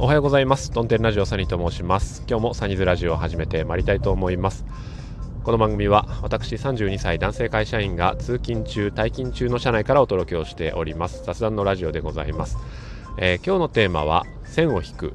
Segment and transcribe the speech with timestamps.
[0.00, 0.70] おはようございます。
[0.70, 2.22] トンテンラジオサニーと申します。
[2.28, 4.64] 今日もサニーズラジオを始めてまいりたいと思います。
[5.42, 11.24] この番組は私32歳男性会社員が通勤中退勤中の車内からお届けをしております。
[11.24, 12.58] 雑談のラジオでございます、
[13.18, 15.14] えー、今日のテーマは線を引く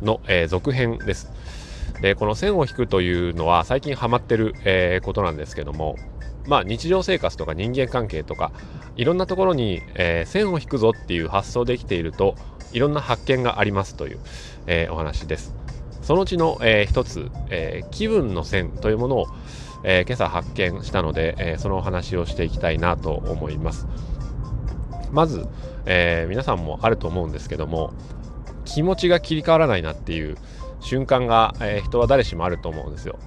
[0.00, 1.30] の、えー、続編です。
[2.00, 5.96] でこの線を引くというのは最近ハマってる、えー、ことなんですけども
[6.46, 8.52] まあ、日常生活とか人間関係とか
[8.96, 12.36] いろんなところに、えー、線を引くぞっていう発想できていると
[12.72, 14.18] いろんな発見がありますという、
[14.66, 15.54] えー、お話です。
[16.02, 19.26] そのうちの、えー、一つ、えー、気分の線というものを、
[19.82, 23.86] えー、今朝発見したので、えー、そのお話をしていきたいなと思います。
[25.10, 25.46] まず、
[25.86, 27.92] えー、皆さんもあると思うんですけども
[28.64, 30.36] 気持ちが切り替わらないなっていう
[30.80, 33.18] 瞬間が、えー、人は誰しもあると思うんですよ。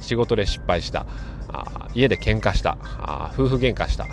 [0.00, 1.06] 仕事で失敗した
[1.48, 4.06] あ家で喧嘩したあ夫婦喧嘩した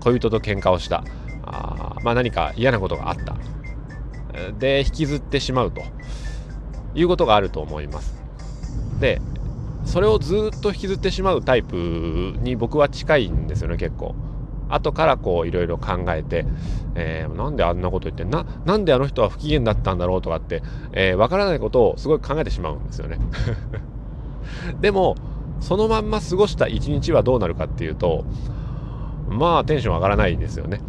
[0.00, 1.02] 恋人と喧嘩をした
[1.42, 3.34] あ、まあ、何か嫌なことがあった
[4.58, 5.82] で引きずってしまうと
[6.94, 8.14] いうことがあると思います。
[9.00, 9.20] で
[9.84, 14.14] それをずっと引きずってしまうタイプに僕は近いんですよね結構。
[14.68, 16.44] 後からこういろいろ考えて、
[16.94, 23.18] えー、なんであんなこと言ってななんであの人は不機嫌だったんだろうとかって、えー、分からないことをすごい考えてしまうんですよね。
[24.80, 25.16] でも
[25.60, 28.24] そのまんま過ごした一日はどうなるかっていうと
[29.28, 30.80] まあテンション上がらないですよね。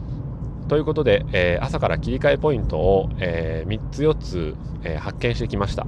[0.70, 5.88] ということで、えー、朝から切り替えポイントを、えー、3つ4つ、えー、発見してきました。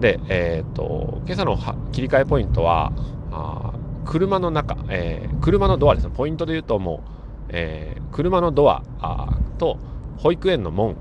[0.00, 1.58] で、えーと、今朝の
[1.92, 2.92] 切り替えポイントは
[3.30, 3.74] あ
[4.06, 6.14] 車の中、えー、車のドアですね。
[6.16, 7.10] ポイントで言うともう、
[7.50, 9.78] えー、車のドアあと
[10.16, 10.96] 保育園の門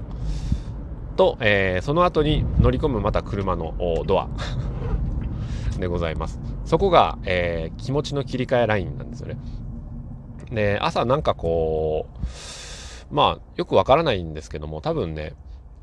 [1.16, 4.28] と、えー、その後に乗り込むまた車のドア
[5.80, 6.38] でございます。
[6.66, 9.38] そこが、えー、気持ちの切り替えラインなんですよね。
[10.52, 12.08] で朝なんかこ
[13.12, 15.34] うまあよくわからないんですけども多分ね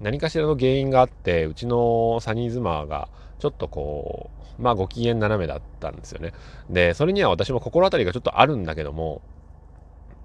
[0.00, 6.32] 何かしらの原因があってうちのサニーズマーがちょっとこうまあご機嫌斜めだったんですよね。
[6.70, 9.22] でそれには私も心当たりがちょっとあるんだけども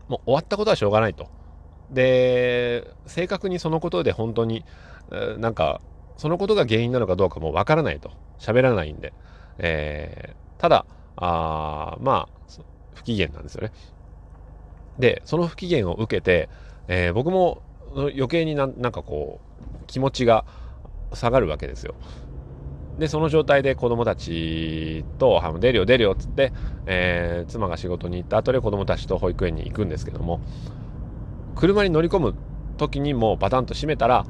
[0.07, 1.27] もう終わったことはしょうがないと。
[1.91, 4.63] で正確にそのことで本当に
[5.37, 5.81] なんか
[6.17, 8.11] そのことが原因なのかどうかもわからないと。
[8.39, 9.13] 喋らないんで、
[9.57, 10.85] えー、ただ
[11.17, 13.71] あまあ不機嫌なんですよね。
[14.99, 16.49] でその不機嫌を受けて
[16.89, 17.61] えー、僕も
[17.95, 20.43] 余計になんかこう気持ちが
[21.13, 21.95] 下がるわけですよ。
[22.97, 26.51] でその状態で子供たちと「出るよ出るよ」っつって、
[26.85, 30.41] えー、妻が仕事に行った後で子供たちと保育園に行くんですけども
[31.55, 32.35] 車に乗り込む
[32.75, 34.25] 時にもうバタンと閉めたら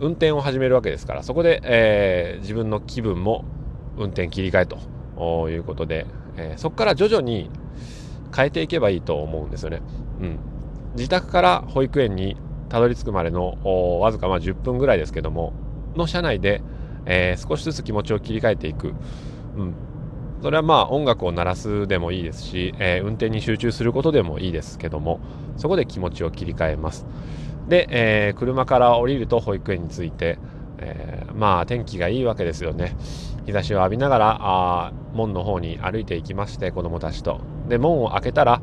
[0.00, 3.44] 運転を始めるわけですからそこで、えー、自分の気分も
[3.96, 6.06] 運転切り替えということで、
[6.36, 7.50] えー、そこから徐々に
[8.34, 9.82] 変えていけばいいと思うんですよね。
[10.20, 10.38] うん。
[10.96, 12.36] 自宅から保育園に
[12.68, 15.52] たどり着くまでのわずかまあ10分ぐらいですけども
[15.96, 16.62] の車内で、
[17.06, 18.94] えー、少しずつ気持ちを切り替えていく、
[19.56, 19.74] うん、
[20.42, 25.20] それはまあ音楽を鳴らすでもいいですし、えー、運転に集中することでもいいですけども
[25.56, 27.06] そこで気持ちを切り替えます。
[27.68, 30.38] で、えー、車から降りると保育園に着いて、
[30.78, 32.96] え、まあ天気がいいわけですよね。
[33.46, 37.40] 日差しを浴びながらあ門の方に歩いていきまして子供たちと。
[37.68, 38.60] で門を開けたら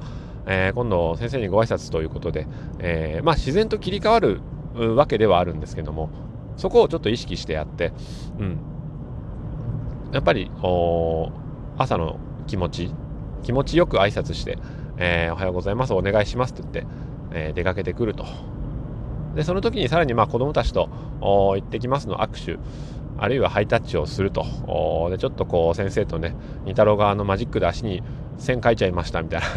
[0.48, 2.48] えー、今度先生にご挨拶ということで、
[2.80, 4.42] えー、まあ、自然と切り替わる
[4.96, 6.10] わけではあるんですけども
[6.58, 7.92] そこをちょっと意識してやって、
[8.40, 8.58] うん、
[10.12, 10.52] やっぱり
[11.78, 12.92] 朝の気持ち
[13.44, 14.58] 気持ちよく挨拶して、
[14.98, 16.86] えー、おはようございますお願いしますと言って、
[17.32, 18.26] え出かけてくると。
[19.36, 22.60] でその時にさらにまあ子供たちと行ってきますの握手
[23.18, 24.44] あるいはハイタッチをすると。
[25.10, 26.36] でちょっとこう先生とね
[26.66, 28.02] 二太郎側のマジックで足に
[28.38, 29.48] 線書いちゃいましたみたいな。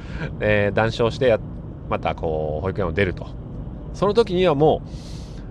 [0.40, 1.38] え談笑して
[1.90, 3.44] またこう保育園を出ると。
[3.94, 4.88] その時にはもう、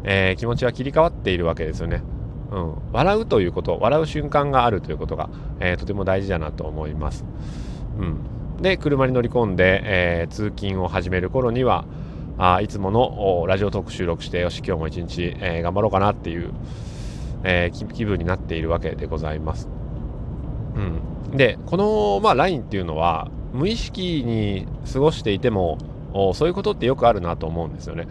[0.03, 2.03] えー、気持ちは切り替わっているわけですよね、
[2.51, 5.29] うん、笑うということ笑う瞬間があるということが、
[5.59, 7.25] えー、とても大事だなと思います、
[7.97, 8.05] う
[8.59, 11.85] ん、で車に乗り込んで、えー、通勤を始める頃には
[12.38, 16.52] あいつものラジオトーク収録してよし今日も一日、え頑張ろうかなっていう、
[17.43, 19.67] え気分になっているわけでございます、
[20.75, 20.79] う
[21.34, 25.78] ん、でこの、まあ、ラインっていうのは無意識に過ごしていても
[26.34, 28.08] そういうことってよくあるなと思うんですよね。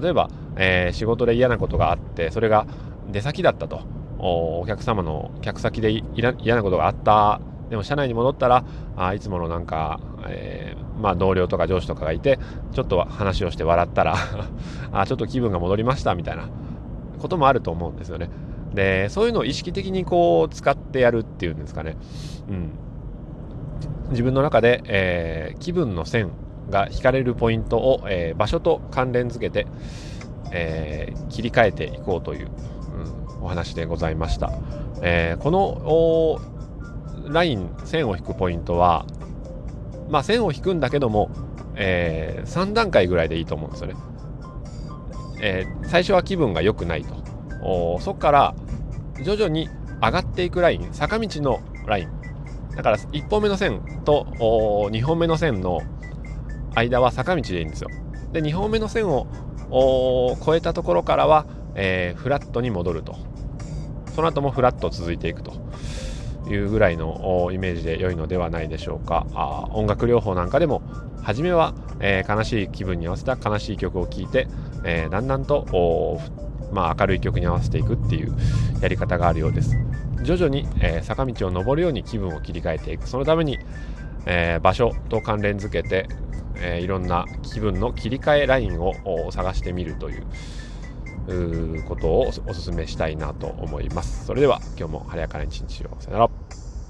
[0.00, 2.66] 例えば、えー、仕事で嫌なことがあってそれが
[3.10, 3.80] 出先だったと。
[4.22, 7.40] お客様の客先で嫌なことがあった。
[7.70, 8.64] でも社内に戻ったら
[8.96, 12.38] あいつものなんか、えー、まあ、同僚とか上司とかがいて
[12.72, 14.14] ちょっと話をして笑ったら
[14.92, 16.48] あちょっと気分が戻りましたみたいな
[17.18, 18.30] こともあると思うんですよね。
[18.74, 21.96] でそういうのを意識的にこう使ってやるっていうんですかね。
[22.48, 22.70] うん
[24.10, 26.30] 自分の中で、えー、気分の線
[26.68, 29.66] が引かれるポイントを、えー、場所と関連づけて、
[30.52, 32.48] えー、切り替えていこうという、
[33.38, 34.52] うん、お話でございました、
[35.02, 36.40] え、この
[37.32, 39.06] ライン線を引くポイントは、
[40.10, 41.30] まあ、線を引くんだけども、
[41.76, 43.94] えー、3段階ぐらいでいいと思うんですよね、
[45.40, 47.14] えー、最初は気分が良くないと。
[47.62, 48.54] おそこから
[49.22, 49.68] 徐々に
[50.02, 52.10] 上がっていくライン坂道のライン。
[52.74, 54.26] だから1本目の線と
[54.90, 55.80] 2本目の線の
[56.74, 57.90] 間は坂道でいいんですよ。
[58.32, 59.26] で2本目の線を
[60.40, 63.16] 越えたところからは、えー、フラットに戻ると。
[64.14, 65.52] その後もフラット続いていくと。
[66.48, 69.26] いうぐらいのイメージで良いのではないでしょうか。
[69.34, 70.82] あ音楽療法なんかでも
[71.22, 74.48] 初めは、えー、悲しい気分に合わせた悲しい曲を聴いて、
[74.84, 76.18] えー、だんだんと
[76.72, 78.32] まあ、明るい曲に合わせていくっていう
[78.80, 79.76] やり方があるようです。
[80.22, 83.08] 徐々に、えー、坂道を登るように気分を切り替えていく。
[83.08, 83.58] そのために、
[84.26, 86.06] えー、場所と関連づけて、
[86.56, 88.94] えー、いろんな気分の切り替えラインを
[89.30, 90.26] 探してみるという
[91.84, 94.26] ことをお勧めしたいなと思います。
[94.26, 95.96] それでは今日も晴れやかな一日を。
[96.00, 96.69] さよなら。